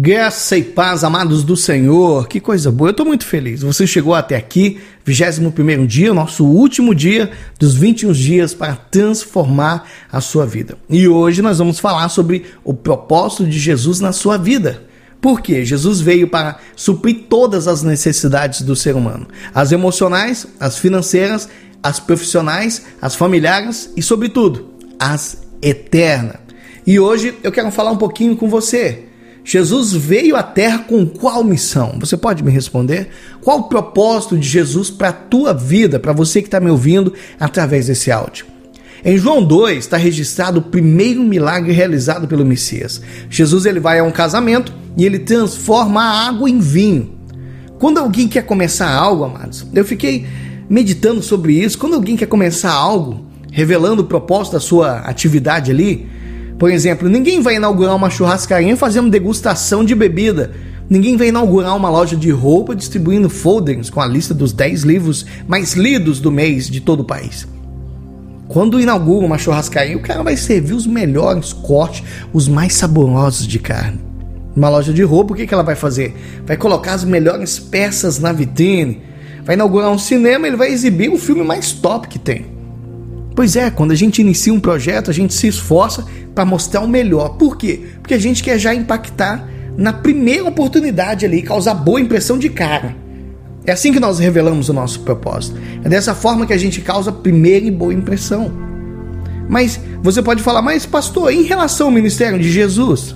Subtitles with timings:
[0.00, 3.62] Graça e paz, amados do Senhor, que coisa boa, eu estou muito feliz.
[3.62, 10.20] Você chegou até aqui, 21 dia, nosso último dia dos 21 dias para transformar a
[10.20, 10.78] sua vida.
[10.88, 14.84] E hoje nós vamos falar sobre o propósito de Jesus na sua vida.
[15.20, 15.64] Por quê?
[15.64, 21.48] Jesus veio para suprir todas as necessidades do ser humano: as emocionais, as financeiras,
[21.82, 26.36] as profissionais, as familiares e, sobretudo, as eternas.
[26.86, 29.08] E hoje eu quero falar um pouquinho com você
[29.44, 31.96] Jesus veio à Terra com qual missão?
[32.00, 33.08] Você pode me responder?
[33.40, 37.14] Qual o propósito de Jesus para a tua vida, para você que está me ouvindo
[37.40, 38.46] através desse áudio?
[39.04, 43.00] Em João 2 está registrado o primeiro milagre realizado pelo Messias.
[43.30, 47.14] Jesus ele vai a um casamento e ele transforma a água em vinho.
[47.78, 50.26] Quando alguém quer começar algo, amados, eu fiquei
[50.68, 51.78] meditando sobre isso.
[51.78, 56.08] Quando alguém quer começar algo, revelando o propósito da sua atividade ali,
[56.58, 60.50] por exemplo, ninguém vai inaugurar uma churrascaria fazendo degustação de bebida.
[60.90, 65.24] Ninguém vai inaugurar uma loja de roupa distribuindo folders com a lista dos 10 livros
[65.46, 67.46] mais lidos do mês de todo o país.
[68.48, 73.58] Quando inaugura uma churrascaria, o cara vai servir os melhores cortes, os mais saborosos de
[73.58, 74.00] carne.
[74.56, 76.16] Uma loja de roupa, o que, ela vai fazer?
[76.44, 79.02] Vai colocar as melhores peças na vitrine.
[79.44, 82.57] Vai inaugurar um cinema, ele vai exibir o filme mais top que tem.
[83.38, 86.88] Pois é, quando a gente inicia um projeto, a gente se esforça para mostrar o
[86.88, 87.36] melhor.
[87.36, 87.82] Por quê?
[88.02, 92.96] Porque a gente quer já impactar na primeira oportunidade ali, causar boa impressão de cara.
[93.64, 95.56] É assim que nós revelamos o nosso propósito.
[95.84, 98.50] É dessa forma que a gente causa primeira e boa impressão.
[99.48, 103.14] Mas você pode falar, mas pastor, em relação ao ministério de Jesus,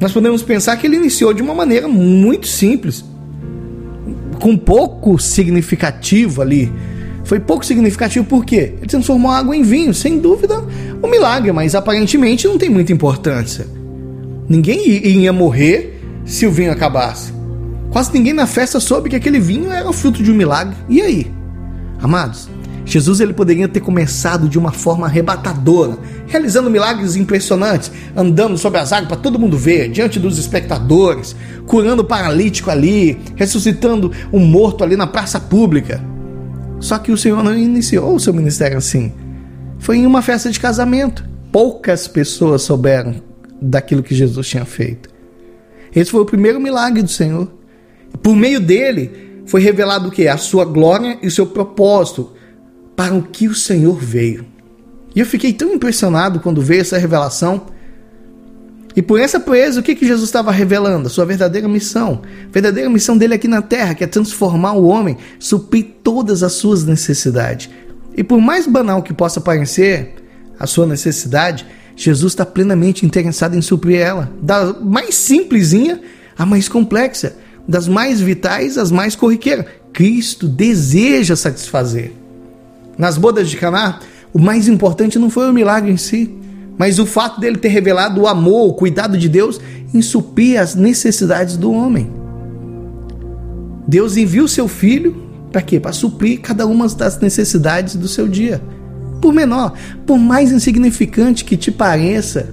[0.00, 3.04] nós podemos pensar que ele iniciou de uma maneira muito simples,
[4.40, 6.72] com pouco significativo ali
[7.24, 8.74] foi pouco significativo por quê?
[8.78, 10.62] Ele transformou a água em vinho, sem dúvida,
[11.02, 13.66] um milagre, mas aparentemente não tem muita importância.
[14.48, 17.32] Ninguém ia morrer se o vinho acabasse.
[17.90, 20.74] Quase ninguém na festa soube que aquele vinho era o fruto de um milagre.
[20.88, 21.30] E aí?
[22.00, 22.48] Amados,
[22.84, 25.96] Jesus ele poderia ter começado de uma forma arrebatadora,
[26.26, 32.02] realizando milagres impressionantes, andando sobre as águas para todo mundo ver, diante dos espectadores, curando
[32.02, 36.02] o paralítico ali, ressuscitando um morto ali na praça pública.
[36.82, 39.12] Só que o Senhor não iniciou o seu ministério assim.
[39.78, 41.24] Foi em uma festa de casamento.
[41.52, 43.22] Poucas pessoas souberam
[43.60, 45.08] daquilo que Jesus tinha feito.
[45.94, 47.48] Esse foi o primeiro milagre do Senhor.
[48.20, 50.26] Por meio dele foi revelado o que?
[50.26, 52.32] A sua glória e o seu propósito
[52.96, 54.44] para o que o Senhor veio.
[55.14, 57.66] E eu fiquei tão impressionado quando veio essa revelação
[58.94, 61.08] e por essa proeza, o que, que Jesus estava revelando?
[61.08, 62.20] Sua verdadeira missão.
[62.48, 66.52] A verdadeira missão dele aqui na terra, que é transformar o homem, suprir todas as
[66.52, 67.70] suas necessidades.
[68.14, 70.14] E por mais banal que possa parecer
[70.58, 71.66] a sua necessidade,
[71.96, 74.30] Jesus está plenamente interessado em suprir ela.
[74.42, 76.00] Da mais simplesinha
[76.36, 77.36] à mais complexa,
[77.66, 79.64] das mais vitais às mais corriqueiras.
[79.92, 82.12] Cristo deseja satisfazer.
[82.98, 84.00] Nas bodas de Caná,
[84.32, 86.34] o mais importante não foi o milagre em si,
[86.82, 89.60] mas o fato dele ter revelado o amor, o cuidado de Deus
[89.94, 92.10] em suprir as necessidades do homem.
[93.86, 95.14] Deus enviou seu filho
[95.52, 95.78] para quê?
[95.78, 98.60] Para suprir cada uma das necessidades do seu dia.
[99.20, 102.52] Por menor, por mais insignificante que te pareça,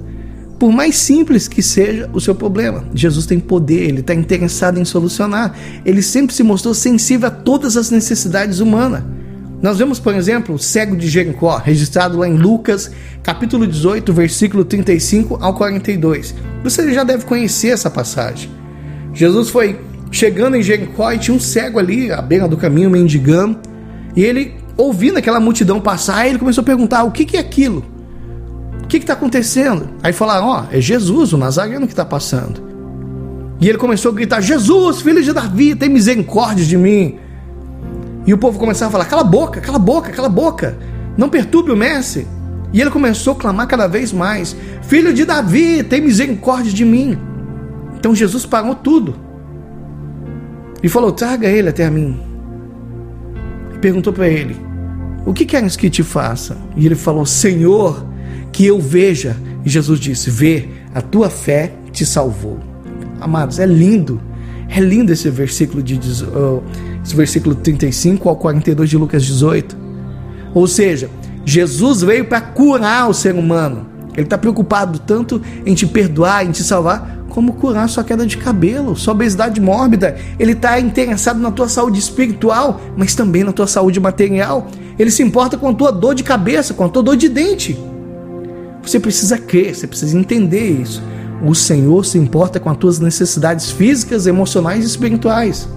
[0.59, 4.85] por mais simples que seja o seu problema, Jesus tem poder, ele está interessado em
[4.85, 5.57] solucionar.
[5.84, 9.01] Ele sempre se mostrou sensível a todas as necessidades humanas.
[9.62, 14.64] Nós vemos, por exemplo, o cego de Jericó, registrado lá em Lucas, capítulo 18, versículo
[14.64, 16.34] 35 ao 42.
[16.64, 18.50] Você já deve conhecer essa passagem.
[19.14, 19.78] Jesus foi
[20.12, 23.59] chegando em Jericó e tinha um cego ali, à beira do caminho, mendigando.
[24.16, 27.84] E ele, ouvindo aquela multidão passar, ele começou a perguntar: o que, que é aquilo?
[28.81, 29.90] O que está acontecendo?
[30.02, 32.62] Aí falaram: ó, oh, é Jesus, o Nazareno, que está passando.
[33.59, 37.20] E ele começou a gritar: Jesus, filho de Davi, tem misericórdia de mim.
[38.29, 40.78] E o povo começava a falar: cala a boca, cala a boca, cala a boca,
[41.17, 42.28] não perturbe o mestre.
[42.72, 47.17] E ele começou a clamar cada vez mais: Filho de Davi, tem misericórdia de mim.
[47.97, 49.16] Então Jesus parou tudo
[50.84, 52.22] e falou: Traga ele até a mim.
[53.73, 54.55] E perguntou para ele:
[55.25, 56.55] O que queres que te faça?
[56.78, 58.05] E ele falou: Senhor,
[58.52, 59.35] que eu veja.
[59.66, 62.59] E Jesus disse: Vê, a tua fé te salvou.
[63.20, 64.22] Amados, é lindo.
[64.70, 65.97] É lindo esse versículo de
[67.03, 69.78] esse versículo 35 ao 42 de Lucas 18.
[70.53, 71.09] Ou seja,
[71.46, 73.87] Jesus veio para curar o ser humano.
[74.13, 78.37] Ele está preocupado tanto em te perdoar, em te salvar, como curar sua queda de
[78.37, 80.17] cabelo, sua obesidade mórbida.
[80.37, 84.67] Ele está interessado na tua saúde espiritual, mas também na tua saúde material.
[84.97, 87.79] Ele se importa com a tua dor de cabeça, com a tua dor de dente.
[88.81, 91.01] Você precisa crer, você precisa entender isso.
[91.41, 95.69] o Senhor se importa com as tuas necessidades físicas, emocionais e espirituais.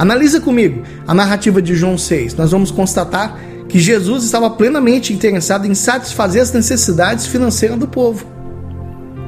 [0.00, 2.34] Analisa comigo a narrativa de João 6.
[2.34, 3.38] Nós vamos constatar
[3.68, 8.24] que Jesus estava plenamente interessado em satisfazer as necessidades financeiras do povo.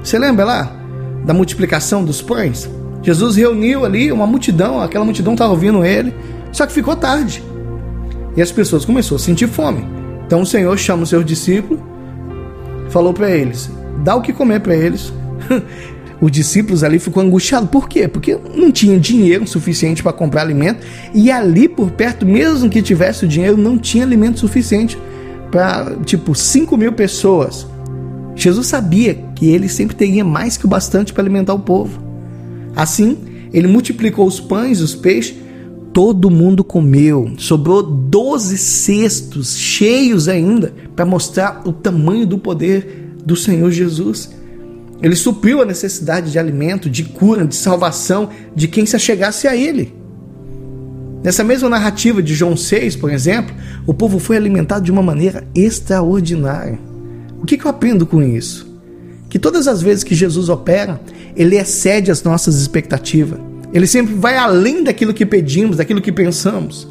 [0.02, 0.74] Você lembra lá
[1.26, 2.70] da multiplicação dos pães?
[3.02, 6.14] Jesus reuniu ali uma multidão, aquela multidão estava ouvindo ele,
[6.52, 7.44] só que ficou tarde.
[8.34, 9.86] E as pessoas começaram a sentir fome.
[10.24, 11.82] Então o Senhor chama os seus discípulos,
[12.88, 13.70] falou para eles:
[14.02, 15.12] dá o que comer para eles.
[16.22, 17.66] Os discípulos ali ficou angustiado.
[17.66, 18.06] Por quê?
[18.06, 23.24] Porque não tinha dinheiro suficiente para comprar alimento e ali por perto, mesmo que tivesse
[23.24, 24.96] o dinheiro, não tinha alimento suficiente
[25.50, 27.66] para tipo 5 mil pessoas.
[28.36, 32.00] Jesus sabia que ele sempre teria mais que o bastante para alimentar o povo.
[32.76, 33.19] Assim,
[33.52, 35.34] ele multiplicou os pães e os peixes,
[35.92, 37.32] todo mundo comeu.
[37.36, 44.30] Sobrou 12 cestos cheios ainda para mostrar o tamanho do poder do Senhor Jesus.
[45.02, 49.56] Ele supriu a necessidade de alimento, de cura, de salvação de quem se achegasse a
[49.56, 49.93] ele.
[51.25, 53.54] Nessa mesma narrativa de João 6, por exemplo,
[53.87, 56.78] o povo foi alimentado de uma maneira extraordinária.
[57.40, 58.72] O que, que eu aprendo com isso?
[59.28, 61.00] Que todas as vezes que Jesus opera,
[61.37, 63.40] ele excede as nossas expectativas.
[63.72, 66.87] Ele sempre vai além daquilo que pedimos, daquilo que pensamos.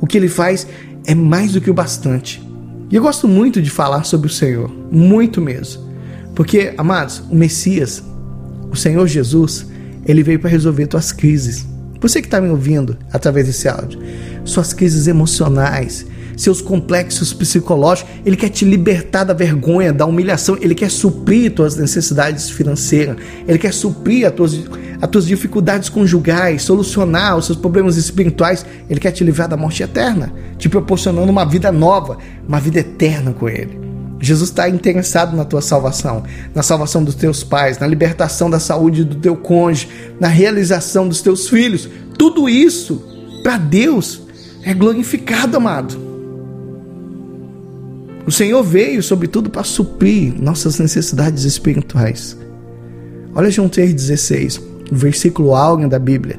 [0.00, 0.66] O que ele faz
[1.06, 2.42] é mais do que o bastante.
[2.90, 5.91] E eu gosto muito de falar sobre o Senhor, muito mesmo.
[6.34, 8.02] Porque, amados, o Messias,
[8.70, 9.66] o Senhor Jesus,
[10.06, 11.66] ele veio para resolver tuas crises.
[12.00, 14.00] Você que está me ouvindo através desse áudio,
[14.44, 16.04] suas crises emocionais,
[16.36, 21.76] seus complexos psicológicos, ele quer te libertar da vergonha, da humilhação, ele quer suprir tuas
[21.76, 24.60] necessidades financeiras, ele quer suprir as tuas,
[25.00, 29.82] as tuas dificuldades conjugais, solucionar os seus problemas espirituais, ele quer te livrar da morte
[29.82, 32.18] eterna, te proporcionando uma vida nova,
[32.48, 33.91] uma vida eterna com ele.
[34.22, 36.22] Jesus está interessado na tua salvação,
[36.54, 39.88] na salvação dos teus pais, na libertação da saúde do teu cônjuge,
[40.20, 41.88] na realização dos teus filhos.
[42.16, 43.02] Tudo isso,
[43.42, 44.22] para Deus,
[44.62, 45.98] é glorificado, amado.
[48.24, 52.38] O Senhor veio, sobretudo, para suprir nossas necessidades espirituais.
[53.34, 56.38] Olha João 3,16, o versículo áureo da Bíblia.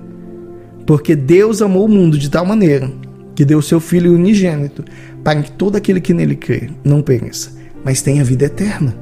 [0.85, 2.89] Porque Deus amou o mundo de tal maneira
[3.35, 4.85] que deu o seu Filho unigênito,
[5.21, 7.51] para que todo aquele que nele crê não pereça,
[7.83, 8.95] mas tem a vida eterna.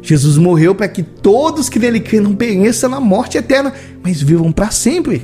[0.00, 3.72] Jesus morreu para que todos que nele crêem não pereçam na morte eterna,
[4.02, 5.22] mas vivam para sempre.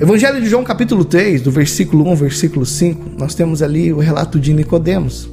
[0.00, 3.98] Evangelho de João, capítulo 3, do versículo 1 ao versículo 5, nós temos ali o
[3.98, 5.28] relato de Nicodemos.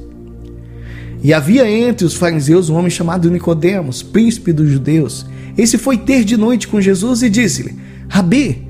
[1.22, 5.26] E havia entre os fariseus um homem chamado Nicodemos, príncipe dos judeus.
[5.56, 7.74] Esse foi ter de noite com Jesus e disse-lhe:
[8.08, 8.68] Rabi,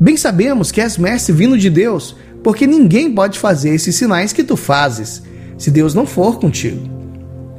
[0.00, 4.44] bem sabemos que és mestre vindo de Deus, porque ninguém pode fazer esses sinais que
[4.44, 5.22] tu fazes
[5.56, 6.80] se Deus não for contigo.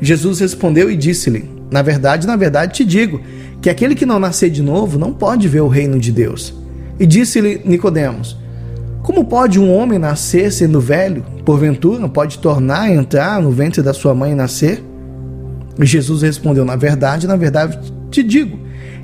[0.01, 3.21] Jesus respondeu e disse-lhe: Na verdade, na verdade te digo
[3.62, 6.53] que aquele que não nascer de novo não pode ver o reino de Deus.
[7.00, 8.38] E disse-lhe Nicodemos:
[9.01, 11.25] Como pode um homem nascer sendo velho?
[11.44, 14.83] Porventura pode tornar a entrar no ventre da sua mãe e nascer?
[15.80, 17.80] E Jesus respondeu: Na verdade, na verdade
[18.12, 18.59] te digo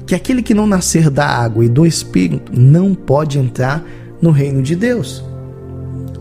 [0.06, 3.84] que aquele que não nascer da água e do espírito não pode entrar
[4.22, 5.24] no reino de Deus.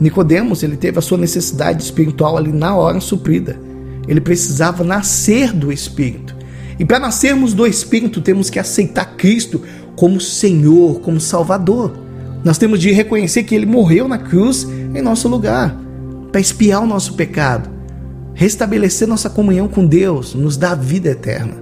[0.00, 3.60] Nicodemos, ele teve a sua necessidade espiritual ali na hora suprida.
[4.08, 6.34] Ele precisava nascer do espírito.
[6.78, 9.62] E para nascermos do espírito, temos que aceitar Cristo
[9.94, 11.92] como Senhor, como Salvador.
[12.42, 15.78] Nós temos de reconhecer que ele morreu na cruz em nosso lugar,
[16.32, 17.68] para expiar o nosso pecado,
[18.32, 21.52] restabelecer nossa comunhão com Deus, nos dar vida eterna.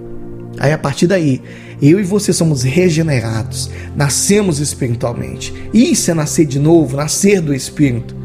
[0.57, 1.41] Aí a partir daí,
[1.81, 5.53] eu e você somos regenerados, nascemos espiritualmente.
[5.73, 8.15] Isso é nascer de novo, nascer do Espírito.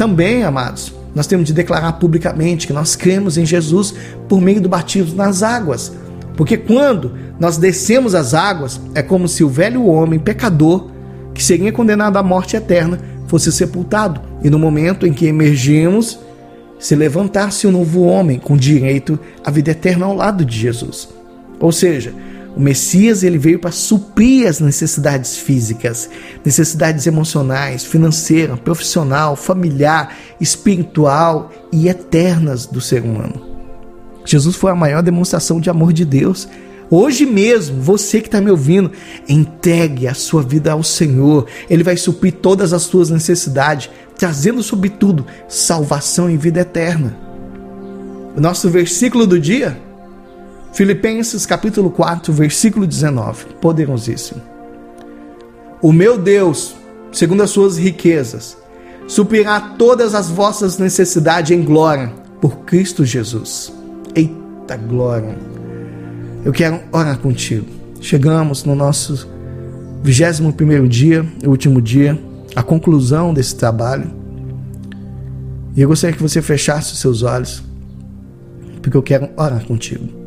[0.00, 3.94] Também, amados, nós temos de declarar publicamente que nós cremos em Jesus
[4.30, 5.92] por meio do batismo nas águas.
[6.38, 10.88] Porque quando nós descemos as águas, é como se o velho homem pecador,
[11.34, 14.22] que seria condenado à morte eterna, fosse sepultado.
[14.42, 16.18] E no momento em que emergimos,
[16.78, 21.10] se levantasse um novo homem com direito à vida eterna ao lado de Jesus.
[21.60, 22.14] Ou seja,
[22.56, 26.10] o Messias ele veio para suprir as necessidades físicas,
[26.44, 33.40] necessidades emocionais, financeiras, profissional, familiar, espiritual e eternas do ser humano.
[34.24, 36.48] Jesus foi a maior demonstração de amor de Deus.
[36.90, 38.90] Hoje mesmo, você que está me ouvindo,
[39.28, 41.46] entregue a sua vida ao Senhor.
[41.68, 47.16] Ele vai suprir todas as suas necessidades, trazendo sobretudo salvação e vida eterna.
[48.36, 49.78] O nosso versículo do dia
[50.72, 54.40] Filipenses capítulo 4, versículo 19, poderosíssimo.
[55.82, 56.74] O meu Deus,
[57.12, 58.56] segundo as suas riquezas,
[59.06, 63.72] suprirá todas as vossas necessidades em glória por Cristo Jesus.
[64.14, 65.36] Eita glória!
[66.44, 67.66] eu quero orar contigo.
[68.00, 69.28] Chegamos no nosso
[70.02, 72.18] 21 primeiro dia, último dia,
[72.56, 74.10] a conclusão desse trabalho.
[75.76, 77.62] E eu gostaria que você fechasse os seus olhos,
[78.80, 80.19] porque eu quero orar contigo.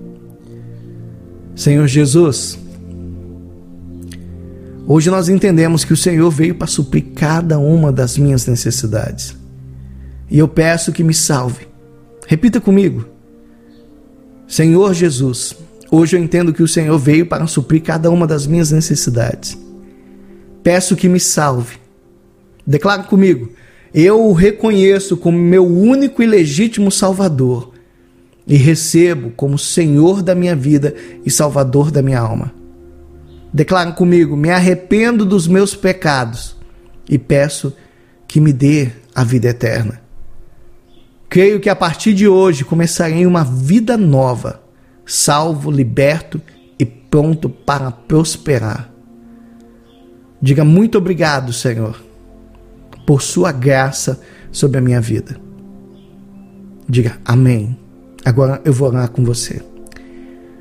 [1.55, 2.57] Senhor Jesus,
[4.87, 9.35] hoje nós entendemos que o Senhor veio para suprir cada uma das minhas necessidades.
[10.31, 11.67] E eu peço que me salve.
[12.27, 13.05] Repita comigo.
[14.47, 15.55] Senhor Jesus,
[15.91, 19.55] hoje eu entendo que o Senhor veio para suprir cada uma das minhas necessidades.
[20.63, 21.77] Peço que me salve.
[22.65, 23.49] Declare comigo.
[23.93, 27.72] Eu o reconheço como meu único e legítimo Salvador
[28.47, 30.93] e recebo como Senhor da minha vida
[31.25, 32.53] e Salvador da minha alma.
[33.53, 36.55] Declare comigo: me arrependo dos meus pecados
[37.07, 37.73] e peço
[38.27, 40.01] que me dê a vida eterna.
[41.29, 44.61] Creio que a partir de hoje começarei uma vida nova,
[45.05, 46.41] salvo, liberto
[46.77, 48.91] e pronto para prosperar.
[50.41, 52.03] Diga muito obrigado, Senhor,
[53.07, 54.19] por Sua graça
[54.51, 55.39] sobre a minha vida.
[56.87, 57.82] Diga amém.
[58.25, 59.61] Agora eu vou orar com você.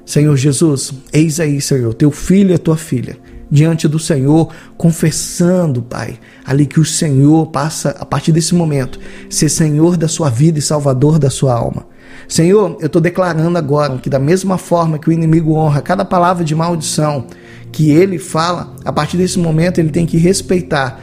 [0.04, 3.16] Senhor Jesus, eis aí, Senhor, teu filho e a tua filha
[3.52, 9.50] diante do Senhor, confessando, Pai, ali que o Senhor passa, a partir desse momento, ser
[9.50, 11.86] Senhor da sua vida e Salvador da sua alma.
[12.26, 16.42] Senhor, eu estou declarando agora que, da mesma forma que o inimigo honra cada palavra
[16.42, 17.26] de maldição
[17.70, 20.98] que ele fala, a partir desse momento ele tem que respeitar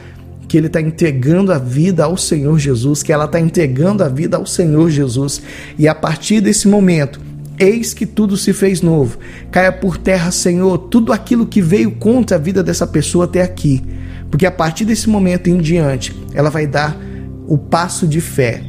[0.50, 4.36] que ele está entregando a vida ao Senhor Jesus, que ela está entregando a vida
[4.36, 5.40] ao Senhor Jesus,
[5.78, 7.20] e a partir desse momento
[7.56, 9.18] Eis que tudo se fez novo.
[9.50, 13.84] Caia por terra, Senhor, tudo aquilo que veio contra a vida dessa pessoa até aqui.
[14.30, 16.96] Porque a partir desse momento em diante, ela vai dar
[17.46, 18.62] o passo de fé.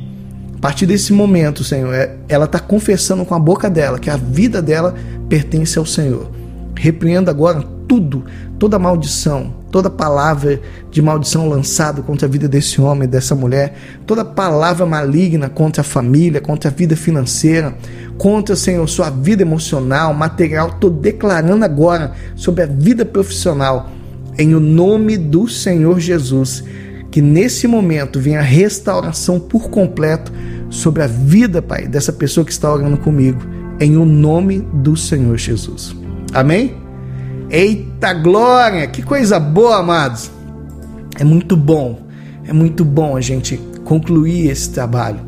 [0.57, 4.17] A partir desse momento, Senhor, é, ela está confessando com a boca dela que a
[4.17, 4.93] vida dela
[5.29, 6.29] pertence ao Senhor.
[6.75, 8.23] Repreenda agora tudo,
[8.57, 13.75] toda maldição, toda palavra de maldição lançada contra a vida desse homem, dessa mulher,
[14.07, 17.75] toda palavra maligna contra a família, contra a vida financeira,
[18.17, 23.89] contra, Senhor, sua vida emocional, material, estou declarando agora sobre a vida profissional,
[24.37, 26.63] em o nome do Senhor Jesus,
[27.11, 30.31] que nesse momento venha a restauração por completo
[30.69, 33.41] sobre a vida, Pai, dessa pessoa que está orando comigo,
[33.81, 35.93] em o nome do Senhor Jesus.
[36.33, 36.80] Amém?
[37.53, 38.87] Eita glória!
[38.87, 40.31] Que coisa boa, amados!
[41.19, 41.99] É muito bom,
[42.47, 45.19] é muito bom a gente concluir esse trabalho.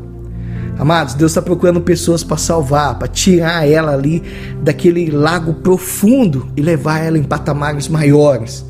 [0.78, 4.22] Amados, Deus está procurando pessoas para salvar, para tirar ela ali
[4.62, 8.64] daquele lago profundo e levar ela em patamares maiores.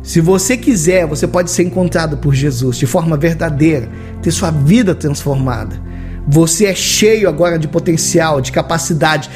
[0.00, 3.88] Se você quiser, você pode ser encontrado por Jesus de forma verdadeira,
[4.22, 5.82] ter sua vida transformada.
[6.28, 9.28] Você é cheio agora de potencial, de capacidade.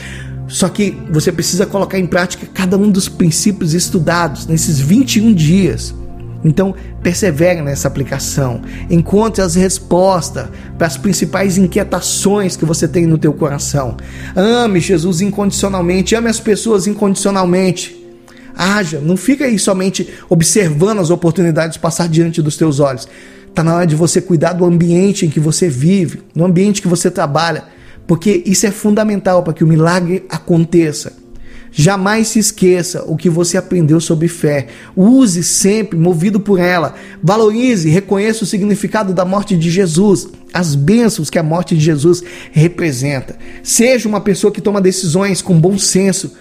[0.49, 5.95] Só que você precisa colocar em prática cada um dos princípios estudados nesses 21 dias.
[6.45, 8.63] Então, persevere nessa aplicação.
[8.89, 10.47] Encontre as respostas
[10.79, 13.97] para as principais inquietações que você tem no teu coração.
[14.37, 17.97] Ame Jesus incondicionalmente, ame as pessoas incondicionalmente.
[18.57, 23.09] Haja, não fica aí somente observando as oportunidades passar diante dos teus olhos.
[23.49, 26.89] Está na hora de você cuidar do ambiente em que você vive, no ambiente que
[26.89, 27.65] você trabalha
[28.07, 31.13] porque isso é fundamental para que o milagre aconteça.
[31.79, 34.69] Jamais se esqueça o que você aprendeu sobre fé.
[34.97, 36.95] Use sempre, movido por ela.
[37.23, 42.23] Valorize, reconheça o significado da morte de Jesus, as bênçãos que a morte de Jesus
[42.51, 43.37] representa.
[43.63, 46.33] Seja uma pessoa que toma decisões com bom senso.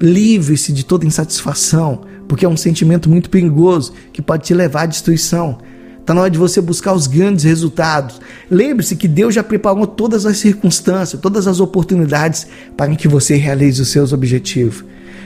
[0.00, 4.86] Livre-se de toda insatisfação, porque é um sentimento muito perigoso que pode te levar à
[4.86, 5.58] destruição.
[6.06, 8.20] Está na hora de você buscar os grandes resultados.
[8.48, 12.46] Lembre-se que Deus já preparou todas as circunstâncias, todas as oportunidades
[12.76, 14.84] para que você realize os seus objetivos.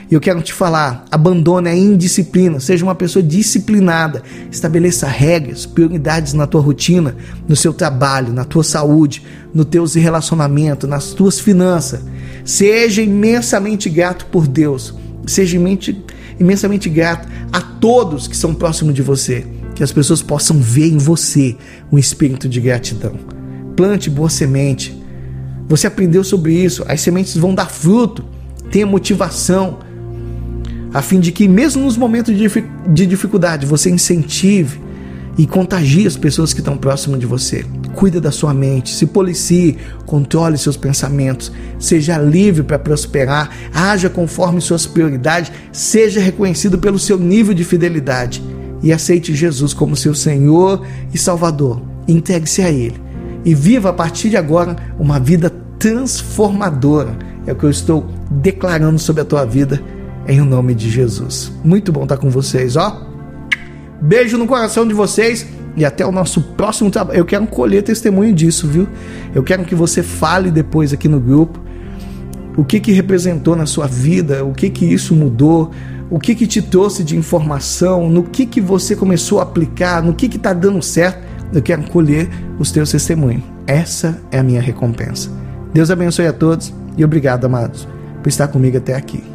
[0.09, 6.33] E eu quero te falar: abandone a indisciplina, seja uma pessoa disciplinada, estabeleça regras, prioridades
[6.33, 7.15] na tua rotina,
[7.47, 9.23] no seu trabalho, na tua saúde,
[9.53, 12.01] nos teus relacionamentos, nas tuas finanças.
[12.43, 14.95] Seja imensamente grato por Deus,
[15.27, 15.59] seja
[16.39, 20.97] imensamente grato a todos que são próximos de você que as pessoas possam ver em
[20.97, 21.55] você
[21.91, 23.15] um espírito de gratidão.
[23.75, 24.95] Plante boa semente.
[25.67, 28.23] Você aprendeu sobre isso, as sementes vão dar fruto.
[28.69, 29.79] Tenha motivação,
[30.93, 34.79] a fim de que, mesmo nos momentos de dificuldade, você incentive
[35.37, 37.65] e contagie as pessoas que estão próximas de você.
[37.95, 44.61] Cuida da sua mente, se policie, controle seus pensamentos, seja livre para prosperar, haja conforme
[44.61, 48.41] suas prioridades, seja reconhecido pelo seu nível de fidelidade
[48.81, 51.81] e aceite Jesus como seu Senhor e Salvador.
[52.07, 52.99] Entregue-se a Ele
[53.45, 57.17] e viva a partir de agora uma vida transformadora.
[57.45, 59.81] É o que eu estou declarando sobre a tua vida
[60.27, 61.51] em nome de Jesus.
[61.63, 63.07] Muito bom estar com vocês, ó.
[64.01, 67.19] Beijo no coração de vocês e até o nosso próximo trabalho.
[67.19, 68.87] Eu quero colher testemunho disso, viu?
[69.33, 71.59] Eu quero que você fale depois aqui no grupo
[72.57, 75.71] o que que representou na sua vida, o que que isso mudou,
[76.11, 80.13] o que que te trouxe de informação, no que que você começou a aplicar, no
[80.13, 81.31] que que está dando certo.
[81.53, 83.43] Eu quero colher os teus testemunhos.
[83.65, 85.29] Essa é a minha recompensa.
[85.73, 87.87] Deus abençoe a todos e obrigado, amados,
[88.21, 89.30] por estar comigo até aqui.